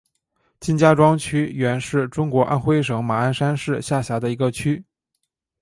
[0.59, 4.83] 金家庄区原是中国安徽省马鞍山市下辖的一个区。